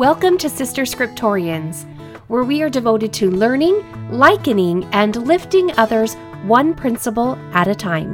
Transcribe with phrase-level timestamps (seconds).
[0.00, 1.84] Welcome to Sister Scriptorians,
[2.28, 8.10] where we are devoted to learning, likening, and lifting others one principle at a time.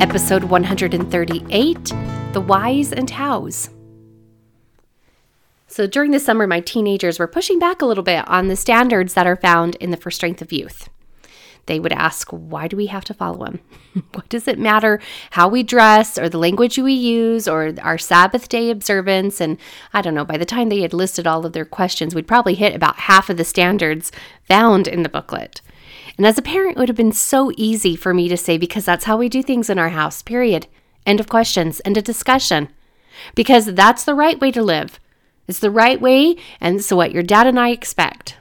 [0.00, 1.84] Episode 138
[2.32, 3.70] The Whys and Hows.
[5.78, 9.14] So during the summer, my teenagers were pushing back a little bit on the standards
[9.14, 10.88] that are found in the For Strength of Youth.
[11.66, 13.60] They would ask, why do we have to follow them?
[14.12, 14.98] what does it matter
[15.30, 19.40] how we dress or the language we use or our Sabbath day observance?
[19.40, 19.56] And
[19.94, 22.54] I don't know, by the time they had listed all of their questions, we'd probably
[22.54, 24.10] hit about half of the standards
[24.48, 25.60] found in the booklet.
[26.16, 28.84] And as a parent, it would have been so easy for me to say, because
[28.84, 30.66] that's how we do things in our house, period.
[31.06, 32.68] End of questions, end of discussion.
[33.36, 34.98] Because that's the right way to live.
[35.48, 38.36] It's the right way, and so what your dad and I expect.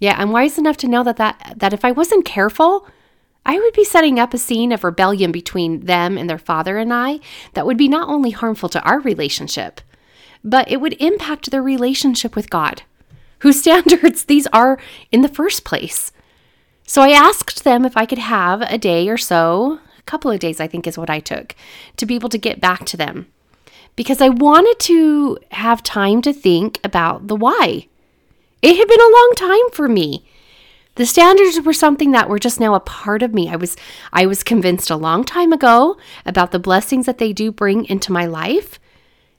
[0.00, 2.88] Yeah, I'm wise enough to know that, that, that if I wasn't careful,
[3.44, 6.92] I would be setting up a scene of rebellion between them and their father and
[6.92, 7.20] I
[7.54, 9.80] that would be not only harmful to our relationship,
[10.42, 12.82] but it would impact their relationship with God,
[13.40, 14.78] whose standards these are
[15.12, 16.12] in the first place.
[16.86, 20.40] So I asked them if I could have a day or so, a couple of
[20.40, 21.54] days, I think is what I took,
[21.98, 23.26] to be able to get back to them.
[23.98, 27.88] Because I wanted to have time to think about the why.
[28.62, 30.24] It had been a long time for me.
[30.94, 33.50] The standards were something that were just now a part of me.
[33.50, 33.76] I was
[34.12, 38.12] I was convinced a long time ago about the blessings that they do bring into
[38.12, 38.78] my life.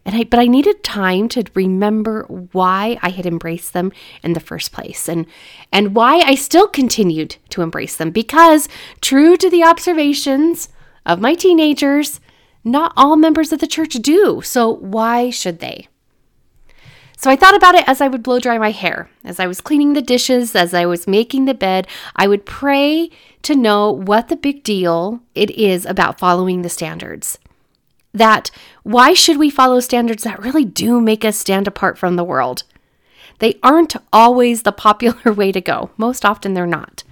[0.03, 3.93] And I, but I needed time to remember why I had embraced them
[4.23, 5.25] in the first place and,
[5.71, 8.11] and why I still continued to embrace them.
[8.11, 8.67] Because,
[8.99, 10.67] true to the observations
[11.05, 12.19] of my teenagers,
[12.63, 14.41] not all members of the church do.
[14.43, 15.87] So, why should they?
[17.17, 19.09] So I thought about it as I would blow dry my hair.
[19.25, 23.09] As I was cleaning the dishes, as I was making the bed, I would pray
[23.41, 27.37] to know what the big deal it is about following the standards
[28.13, 28.51] that
[28.83, 32.63] why should we follow standards that really do make us stand apart from the world?
[33.39, 35.91] They aren't always the popular way to go.
[35.97, 37.03] Most often they're not.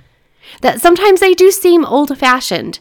[0.62, 2.80] That sometimes they do seem old fashioned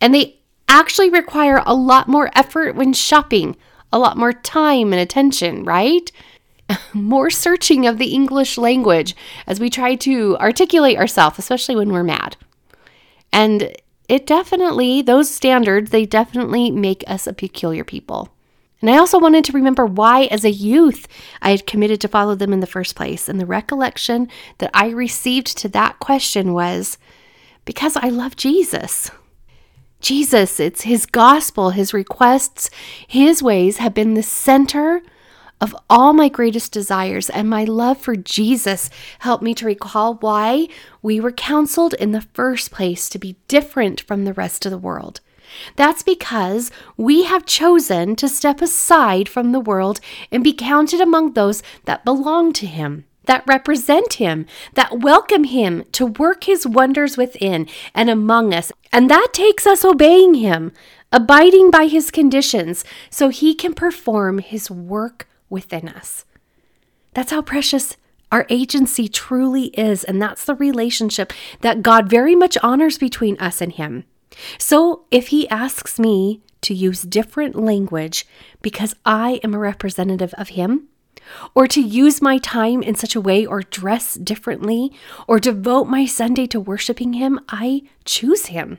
[0.00, 0.35] and they
[0.68, 3.56] actually require a lot more effort when shopping,
[3.92, 6.10] a lot more time and attention, right?
[6.92, 9.14] more searching of the English language
[9.46, 12.36] as we try to articulate ourselves, especially when we're mad.
[13.32, 13.76] And
[14.08, 18.30] it definitely, those standards, they definitely make us a peculiar people.
[18.80, 21.08] And I also wanted to remember why, as a youth,
[21.40, 23.28] I had committed to follow them in the first place.
[23.28, 24.28] And the recollection
[24.58, 26.98] that I received to that question was
[27.64, 29.10] because I love Jesus.
[30.00, 32.70] Jesus, it's his gospel, his requests,
[33.06, 35.02] his ways have been the center
[35.60, 38.90] of all my greatest desires, and my love for Jesus
[39.20, 40.68] helped me to recall why
[41.00, 44.78] we were counseled in the first place to be different from the rest of the
[44.78, 45.20] world.
[45.76, 51.32] That's because we have chosen to step aside from the world and be counted among
[51.32, 57.16] those that belong to Him, that represent Him, that welcome Him to work His wonders
[57.16, 58.72] within and among us.
[58.92, 60.72] And that takes us obeying Him,
[61.12, 66.24] abiding by His conditions, so He can perform His work within us.
[67.14, 67.96] That's how precious
[68.32, 70.04] our agency truly is.
[70.04, 74.04] And that's the relationship that God very much honors between us and Him.
[74.58, 78.26] So if He asks me to use different language
[78.60, 80.88] because I am a representative of Him,
[81.54, 84.92] or to use my time in such a way, or dress differently,
[85.26, 88.78] or devote my Sunday to worshiping Him, I choose Him.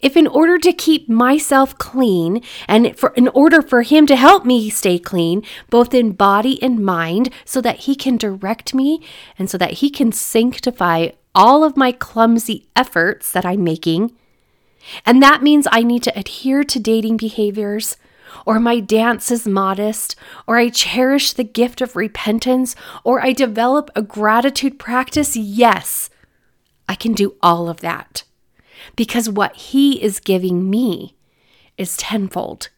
[0.00, 4.44] If in order to keep myself clean and for in order for him to help
[4.44, 9.02] me stay clean, both in body and mind, so that he can direct me
[9.38, 14.12] and so that he can sanctify all of my clumsy efforts that I'm making,
[15.04, 17.96] and that means I need to adhere to dating behaviors,
[18.46, 20.16] or my dance is modest,
[20.46, 26.10] or I cherish the gift of repentance, or I develop a gratitude practice, yes,
[26.88, 28.24] I can do all of that
[28.96, 31.16] because what He is giving me
[31.76, 32.70] is tenfold.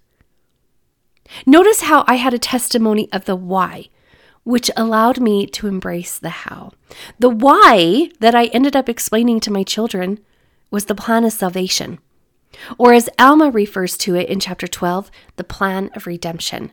[1.47, 3.89] Notice how I had a testimony of the why,
[4.45, 6.73] which allowed me to embrace the how.
[7.19, 10.19] The why that I ended up explaining to my children
[10.71, 11.99] was the plan of salvation,
[12.79, 16.73] or as Alma refers to it in chapter 12, the plan of redemption.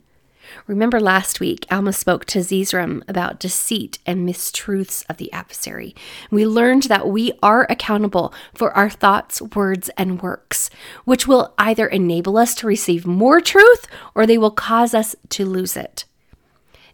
[0.65, 5.95] Remember last week, Alma spoke to Zeezrom about deceit and mistruths of the adversary.
[6.31, 10.69] We learned that we are accountable for our thoughts, words, and works,
[11.05, 15.45] which will either enable us to receive more truth or they will cause us to
[15.45, 16.05] lose it.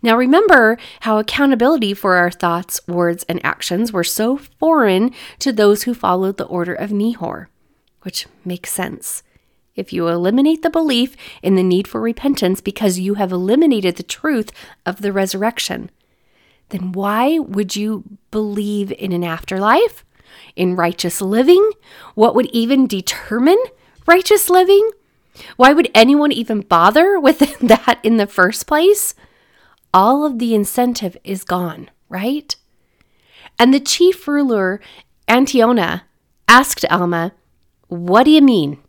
[0.01, 5.83] Now, remember how accountability for our thoughts, words, and actions were so foreign to those
[5.83, 7.47] who followed the order of Nehor,
[8.03, 9.23] which makes sense.
[9.75, 14.03] If you eliminate the belief in the need for repentance because you have eliminated the
[14.03, 14.51] truth
[14.85, 15.89] of the resurrection,
[16.69, 20.05] then why would you believe in an afterlife,
[20.55, 21.71] in righteous living?
[22.13, 23.61] What would even determine
[24.05, 24.91] righteous living?
[25.57, 29.15] Why would anyone even bother with that in the first place?
[29.93, 32.55] All of the incentive is gone, right?
[33.57, 34.81] And the chief ruler,
[35.27, 36.01] Antionah,
[36.47, 37.33] asked Alma,
[37.93, 38.79] What do you mean?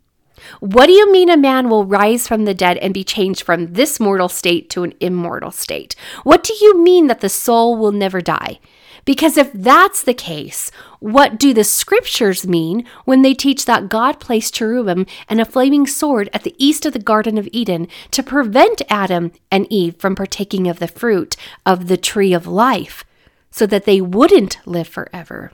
[0.59, 3.73] What do you mean a man will rise from the dead and be changed from
[3.73, 5.95] this mortal state to an immortal state?
[6.23, 8.59] What do you mean that the soul will never die?
[9.05, 14.19] Because if that's the case, what do the scriptures mean when they teach that God
[14.19, 18.23] placed cherubim and a flaming sword at the east of the Garden of Eden to
[18.23, 21.35] prevent Adam and Eve from partaking of the fruit
[21.65, 23.05] of the tree of life
[23.51, 25.51] so that they wouldn't live forever?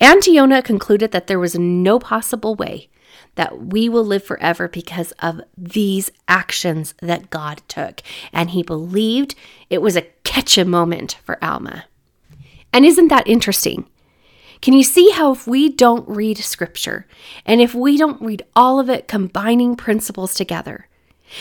[0.00, 2.88] Antionah concluded that there was no possible way
[3.34, 8.02] that we will live forever because of these actions that God took.
[8.32, 9.34] And he believed
[9.70, 11.84] it was a catch a moment for Alma.
[12.72, 13.88] And isn't that interesting?
[14.60, 17.06] Can you see how if we don't read scripture
[17.44, 20.88] and if we don't read all of it combining principles together,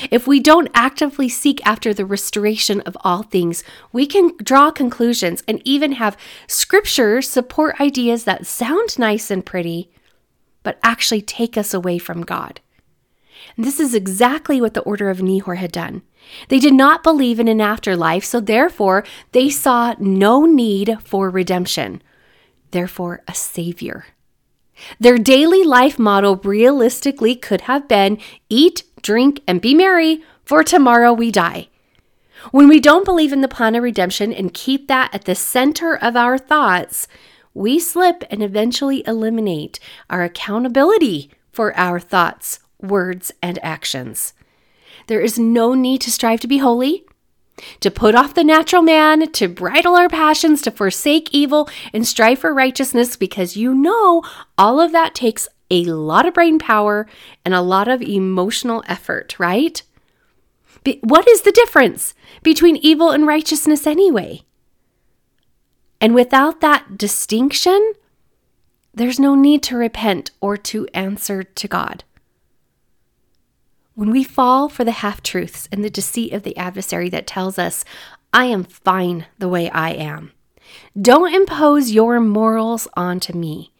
[0.09, 5.43] if we don't actively seek after the restoration of all things, we can draw conclusions
[5.47, 6.17] and even have
[6.47, 9.91] scripture support ideas that sound nice and pretty,
[10.63, 12.61] but actually take us away from God.
[13.55, 16.03] And this is exactly what the Order of Nehor had done.
[16.49, 22.01] They did not believe in an afterlife, so therefore they saw no need for redemption,
[22.71, 24.05] therefore, a savior.
[24.99, 31.13] Their daily life model realistically could have been eat, drink, and be merry, for tomorrow
[31.13, 31.67] we die.
[32.51, 35.95] When we don't believe in the plan of redemption and keep that at the center
[35.95, 37.07] of our thoughts,
[37.53, 44.33] we slip and eventually eliminate our accountability for our thoughts, words, and actions.
[45.07, 47.05] There is no need to strive to be holy,
[47.79, 52.39] to put off the natural man, to bridle our passions, to forsake evil, and strive
[52.39, 54.23] for righteousness because you know
[54.57, 57.07] all of that takes a lot of brain power
[57.45, 59.81] and a lot of emotional effort, right?
[61.01, 62.13] What is the difference
[62.43, 64.41] between evil and righteousness anyway?
[66.01, 67.93] And without that distinction,
[68.93, 72.03] there's no need to repent or to answer to God.
[73.93, 77.59] When we fall for the half truths and the deceit of the adversary that tells
[77.59, 77.83] us,
[78.33, 80.31] I am fine the way I am,
[80.99, 83.71] don't impose your morals onto me.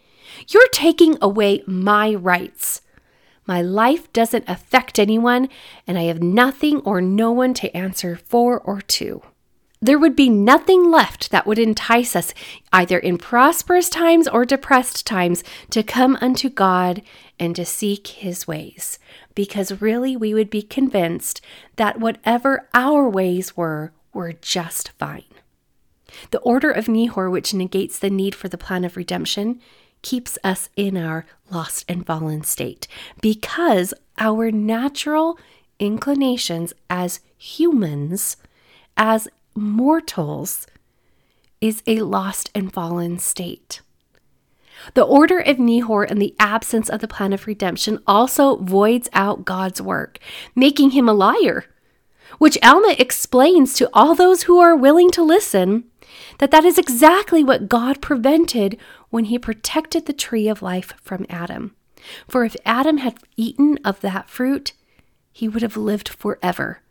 [0.48, 2.81] You're taking away my rights.
[3.46, 5.50] My life doesn't affect anyone,
[5.88, 9.22] and I have nothing or no one to answer for or to
[9.81, 12.33] there would be nothing left that would entice us,
[12.72, 17.01] either in prosperous times or depressed times, to come unto God
[17.39, 19.00] and to seek his ways.
[19.33, 21.42] Because really, we would be convinced
[21.78, 25.24] that whatever our ways were, were just fine.
[26.30, 29.60] The order of Nehor, which negates the need for the plan of redemption,
[30.01, 32.88] keeps us in our lost and fallen state
[33.22, 35.39] because our natural
[35.80, 38.38] inclinations as humans,
[38.98, 40.68] as mortals
[41.59, 43.81] is a lost and fallen state.
[44.95, 49.45] The order of Nehor and the absence of the plan of redemption also voids out
[49.45, 50.18] God's work,
[50.56, 51.66] making him a liar,
[52.40, 55.83] which Alma explains to all those who are willing to listen
[56.40, 58.78] that that is exactly what God prevented
[59.09, 61.76] when he protected the tree of life from Adam.
[62.28, 64.73] For if Adam had eaten of that fruit,
[65.31, 66.81] he would have lived forever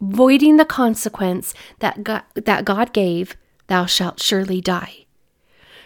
[0.00, 5.06] voiding the consequence that God, that God gave, thou shalt surely die.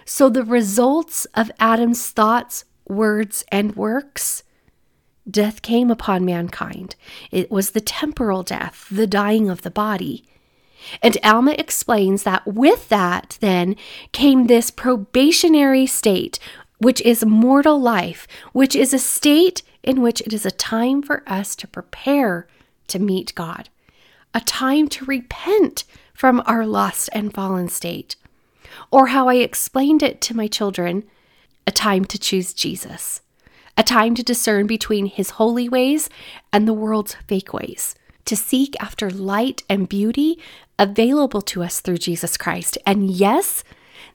[0.04, 4.42] So the results of Adam's thoughts, words, and works,
[5.28, 6.96] death came upon mankind.
[7.30, 10.24] It was the temporal death, the dying of the body.
[11.02, 13.76] And Alma explains that with that, then,
[14.12, 16.38] came this probationary state,
[16.78, 21.22] which is mortal life, which is a state in which it is a time for
[21.26, 22.46] us to prepare
[22.88, 23.70] to meet God
[24.34, 28.16] a time to repent from our lost and fallen state.
[28.90, 31.04] Or how I explained it to my children
[31.66, 33.22] a time to choose Jesus,
[33.78, 36.10] a time to discern between his holy ways
[36.52, 37.94] and the world's fake ways,
[38.26, 40.38] to seek after light and beauty
[40.78, 42.76] available to us through Jesus Christ.
[42.84, 43.64] And yes,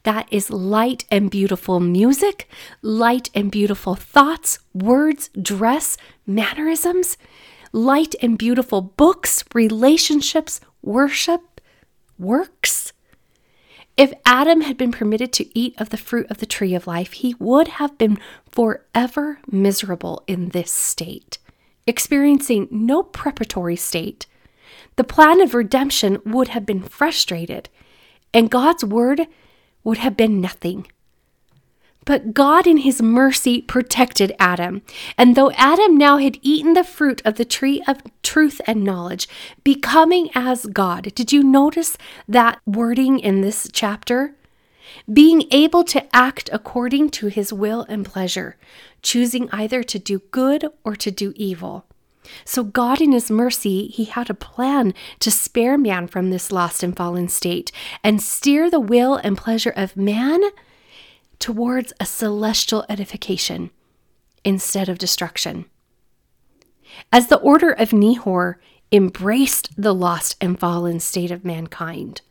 [0.04, 2.48] that is light and beautiful music,
[2.82, 5.98] light and beautiful thoughts, words, dress,
[6.28, 7.18] mannerisms
[7.72, 11.62] light and beautiful books, relationships, worship,
[12.18, 12.94] works.
[13.98, 17.14] If Adam had been permitted to eat of the fruit of the tree of life,
[17.14, 18.18] he would have been
[18.50, 21.38] forever miserable in this state,
[21.86, 24.26] experiencing no preparatory state.
[24.96, 27.68] The plan of redemption would have been frustrated,
[28.34, 29.28] and God's word
[29.84, 30.88] would have been nothing.
[32.10, 34.82] But God, in his mercy, protected Adam.
[35.16, 39.30] And though Adam now had eaten the fruit of the tree of truth and knowledge,
[39.64, 44.34] becoming as God, did you notice that wording in this chapter?
[45.14, 48.58] Being able to act according to his will and pleasure,
[49.04, 51.86] choosing either to do good or to do evil.
[52.44, 56.82] So, God, in His mercy, He had a plan to spare man from this lost
[56.84, 57.72] and fallen state
[58.04, 60.42] and steer the will and pleasure of man
[61.40, 63.72] towards a celestial edification
[64.44, 65.66] instead of destruction.
[67.12, 68.56] As the order of Nehor
[68.92, 72.22] embraced the lost and fallen state of mankind,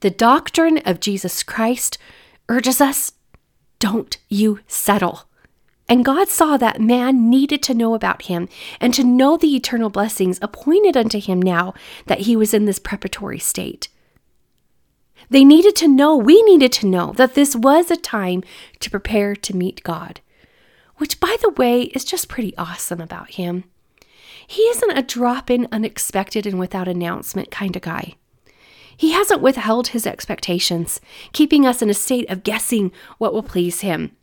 [0.00, 1.98] the doctrine of Jesus Christ
[2.48, 3.12] urges us
[3.78, 5.24] don't you settle.
[5.88, 8.48] And God saw that man needed to know about him
[8.80, 11.74] and to know the eternal blessings appointed unto him now
[12.06, 13.88] that he was in this preparatory state.
[15.32, 18.44] They needed to know, we needed to know that this was a time
[18.80, 20.20] to prepare to meet God,
[20.96, 23.64] which, by the way, is just pretty awesome about him.
[24.46, 28.16] He isn't a drop in, unexpected, and without announcement kind of guy.
[28.94, 31.00] He hasn't withheld his expectations,
[31.32, 34.14] keeping us in a state of guessing what will please him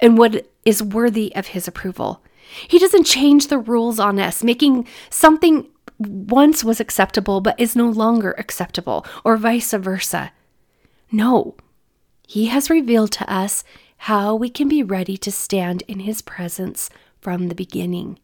[0.00, 2.20] and what is worthy of his approval.
[2.66, 5.68] He doesn't change the rules on us, making something
[6.00, 10.32] once was acceptable but is no longer acceptable, or vice versa.
[11.10, 11.56] No,
[12.26, 13.64] He has revealed to us
[14.02, 18.18] how we can be ready to stand in His presence from the beginning.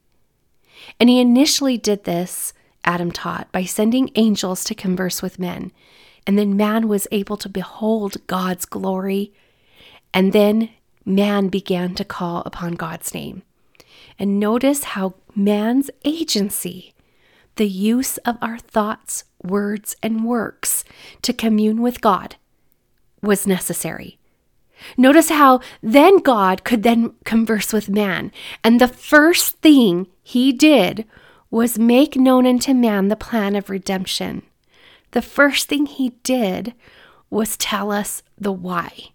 [1.00, 2.52] And He initially did this,
[2.84, 5.72] Adam taught, by sending angels to converse with men.
[6.26, 9.32] And then man was able to behold God's glory.
[10.12, 10.70] And then
[11.04, 13.42] man began to call upon God's name.
[14.18, 16.94] And notice how man's agency,
[17.56, 20.84] the use of our thoughts, words, and works
[21.22, 22.36] to commune with God,
[23.24, 24.18] was necessary.
[24.96, 28.32] Notice how then God could then converse with man.
[28.62, 31.06] And the first thing he did
[31.50, 34.42] was make known unto man the plan of redemption.
[35.12, 36.74] The first thing he did
[37.30, 39.10] was tell us the why.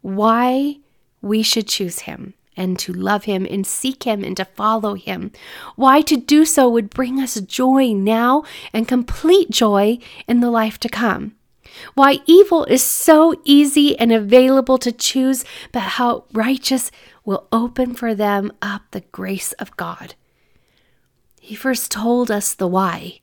[0.00, 0.78] Why
[1.20, 5.32] we should choose him and to love him and seek him and to follow him.
[5.76, 10.78] Why to do so would bring us joy now and complete joy in the life
[10.80, 11.34] to come.
[11.94, 16.90] Why evil is so easy and available to choose, but how righteous
[17.24, 20.14] will open for them up the grace of God.
[21.40, 23.20] He first told us the why,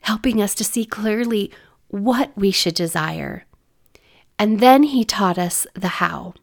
[0.00, 1.50] helping us to see clearly
[1.88, 3.44] what we should desire.
[4.38, 6.34] And then he taught us the how.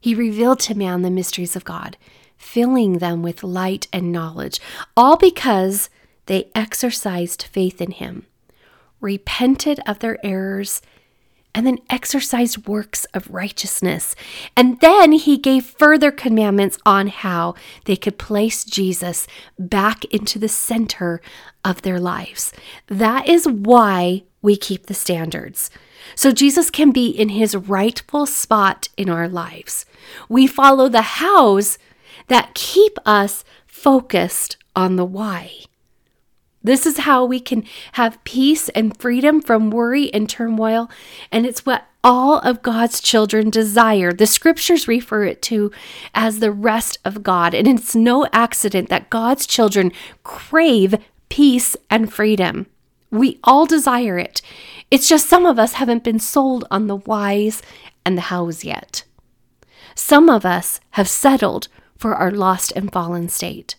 [0.00, 1.96] He revealed to man the mysteries of God,
[2.36, 4.60] filling them with light and knowledge,
[4.96, 5.90] all because
[6.26, 8.26] they exercised faith in him
[9.00, 10.82] repented of their errors,
[11.54, 14.14] and then exercised works of righteousness.
[14.56, 19.26] And then he gave further commandments on how they could place Jesus
[19.58, 21.20] back into the center
[21.64, 22.52] of their lives.
[22.86, 25.70] That is why we keep the standards.
[26.14, 29.84] So Jesus can be in his rightful spot in our lives.
[30.28, 31.78] We follow the hows
[32.28, 35.52] that keep us focused on the why.
[36.68, 40.90] This is how we can have peace and freedom from worry and turmoil.
[41.32, 44.12] And it's what all of God's children desire.
[44.12, 45.72] The scriptures refer it to
[46.14, 47.54] as the rest of God.
[47.54, 49.92] And it's no accident that God's children
[50.24, 50.96] crave
[51.30, 52.66] peace and freedom.
[53.10, 54.42] We all desire it.
[54.90, 57.62] It's just some of us haven't been sold on the whys
[58.04, 59.04] and the hows yet.
[59.94, 63.76] Some of us have settled for our lost and fallen state.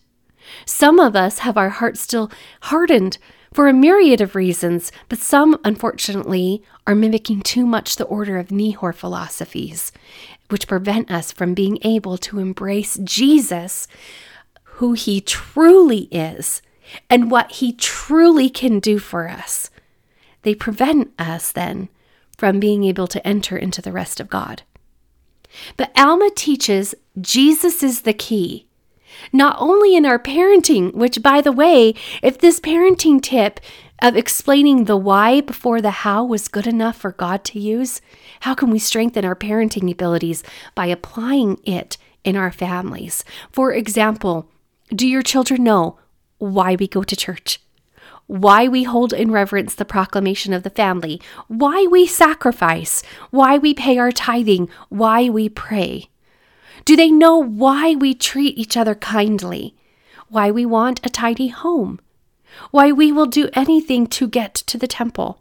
[0.66, 2.32] Some of us have our hearts still
[2.64, 3.18] hardened
[3.54, 8.50] for a myriad of reasons, but some, unfortunately, are mimicking too much the order of
[8.50, 9.92] Nehor philosophies,
[10.50, 13.88] which prevent us from being able to embrace Jesus,
[14.64, 16.62] who he truly is,
[17.10, 19.70] and what he truly can do for us.
[20.44, 21.90] They prevent us then
[22.38, 24.64] from being able to enter into the rest of God.
[25.76, 28.69] But Alma teaches Jesus is the key
[29.32, 33.60] not only in our parenting, which, by the way, if this parenting tip
[34.02, 38.02] of explaining the why before the how was good enough for God to use,
[38.42, 40.44] how can we strengthen our parenting abilities
[40.76, 43.26] by applying it in our families?
[43.52, 44.50] For example,
[44.90, 46.00] do your children know
[46.38, 47.60] why we go to church?
[48.30, 53.02] why we hold in reverence the proclamation of the family, why we sacrifice,
[53.32, 56.08] why we pay our tithing, why we pray?
[56.86, 59.76] Do they know why we treat each other kindly,
[60.28, 62.00] why we want a tidy home,
[62.72, 65.40] why we will do anything to get to the temple?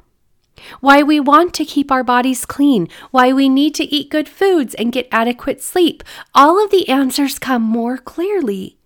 [0.81, 4.75] Why we want to keep our bodies clean, why we need to eat good foods
[4.75, 6.03] and get adequate sleep.
[6.35, 8.77] All of the answers come more clearly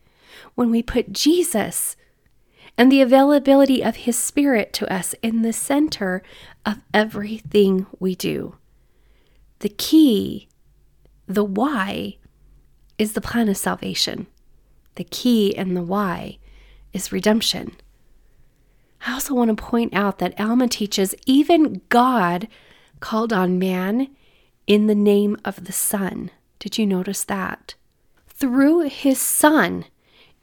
[0.55, 1.97] when we put Jesus
[2.77, 6.23] and the availability of His Spirit to us in the center
[6.65, 8.57] of everything we do.
[9.61, 10.49] The key,
[11.27, 12.17] the why,
[13.03, 14.29] is the plan of salvation.
[14.95, 16.39] The key and the why
[16.93, 17.77] is redemption.
[19.05, 22.47] I also want to point out that Alma teaches even God
[23.01, 24.09] called on man
[24.69, 26.31] in the name of the Son.
[26.61, 27.75] Did you notice that?
[28.29, 29.85] Through his Son,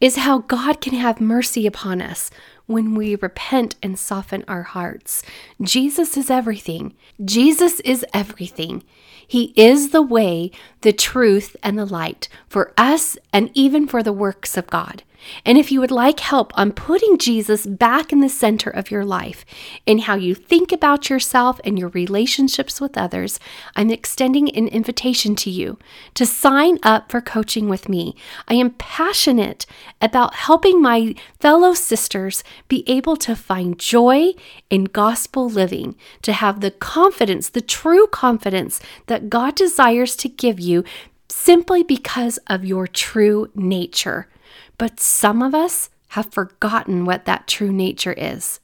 [0.01, 2.31] is how God can have mercy upon us
[2.65, 5.23] when we repent and soften our hearts.
[5.61, 6.95] Jesus is everything.
[7.23, 8.83] Jesus is everything.
[9.29, 10.49] He is the way,
[10.81, 15.03] the truth, and the light for us and even for the works of God.
[15.45, 19.05] And if you would like help on putting Jesus back in the center of your
[19.05, 19.45] life
[19.85, 23.39] in how you think about yourself and your relationships with others,
[23.75, 25.77] I'm extending an invitation to you
[26.13, 28.15] to sign up for coaching with me.
[28.47, 29.65] I am passionate
[30.01, 34.31] about helping my fellow sisters be able to find joy
[34.69, 40.59] in gospel living, to have the confidence, the true confidence that God desires to give
[40.59, 40.83] you
[41.29, 44.27] simply because of your true nature.
[44.79, 48.59] But some of us have forgotten what that true nature is.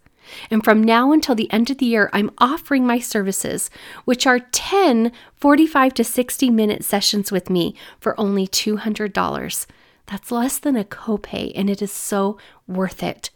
[0.49, 3.69] And from now until the end of the year, I'm offering my services,
[4.05, 9.65] which are 10 45 to 60 minute sessions with me for only $200.
[10.07, 13.29] That's less than a copay, and it is so worth it.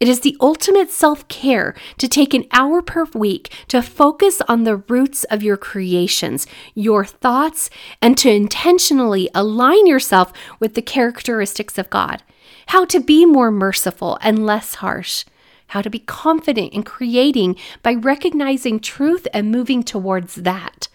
[0.00, 4.62] It is the ultimate self care to take an hour per week to focus on
[4.62, 7.68] the roots of your creations, your thoughts,
[8.00, 12.22] and to intentionally align yourself with the characteristics of God.
[12.66, 15.24] How to be more merciful and less harsh.
[15.68, 20.88] How to be confident in creating by recognizing truth and moving towards that.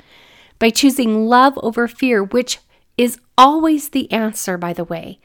[0.60, 2.60] By choosing love over fear, which
[2.98, 5.20] is always the answer, by the way.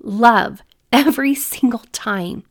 [0.00, 0.62] Love
[0.92, 2.44] every single time.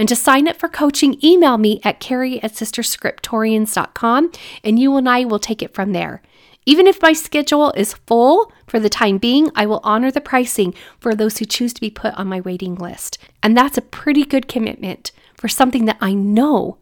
[0.00, 4.32] And to sign up for coaching, email me at carrie at sisterscriptorians.com
[4.64, 6.22] and you and I will take it from there.
[6.64, 10.72] Even if my schedule is full for the time being, I will honor the pricing
[10.98, 13.18] for those who choose to be put on my waiting list.
[13.42, 16.78] And that's a pretty good commitment for something that I know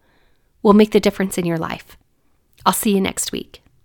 [0.63, 1.97] will make the difference in your life.
[2.65, 3.63] I'll see you next week.